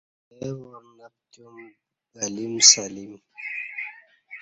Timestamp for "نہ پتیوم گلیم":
0.97-2.53